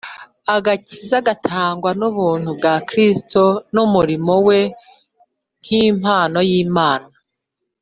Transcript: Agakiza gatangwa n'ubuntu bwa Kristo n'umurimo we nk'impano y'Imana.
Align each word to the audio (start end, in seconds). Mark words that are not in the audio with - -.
Agakiza 0.55 1.17
gatangwa 1.27 1.91
n'ubuntu 1.99 2.49
bwa 2.57 2.75
Kristo 2.89 3.41
n'umurimo 3.73 4.33
we 4.47 4.59
nk'impano 5.61 6.39
y'Imana. 6.49 7.07